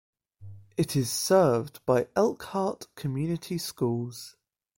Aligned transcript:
It 0.77 0.95
is 0.95 1.11
served 1.11 1.85
by 1.85 2.07
Elkhart 2.15 2.87
Community 2.95 3.59
Schools. 3.59 4.35